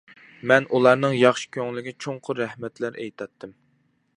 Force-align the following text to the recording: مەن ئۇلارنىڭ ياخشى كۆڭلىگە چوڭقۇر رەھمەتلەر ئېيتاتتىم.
مەن 0.51 0.65
ئۇلارنىڭ 0.77 1.13
ياخشى 1.17 1.51
كۆڭلىگە 1.57 1.93
چوڭقۇر 2.07 2.41
رەھمەتلەر 2.43 2.99
ئېيتاتتىم. 3.05 3.55